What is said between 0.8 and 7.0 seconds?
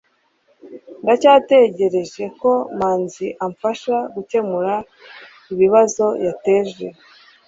ndacyategereje ko manzi amfasha gukemura ibibazo yateje